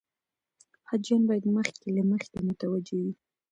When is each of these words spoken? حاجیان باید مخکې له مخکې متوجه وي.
حاجیان 0.89 1.21
باید 1.29 1.45
مخکې 1.57 1.87
له 1.97 2.03
مخکې 2.11 2.37
متوجه 2.47 2.95
وي. 3.03 3.13